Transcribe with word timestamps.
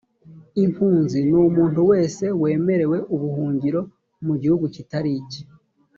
impunzi 0.63 1.19
ni 1.29 1.37
umuntu 1.47 1.79
wese 1.91 2.23
wemerewe 2.41 2.97
ubuhungiro 3.15 3.81
mu 4.25 4.33
gihugu 4.41 4.65
kitari 4.75 5.09
icye. 5.19 5.41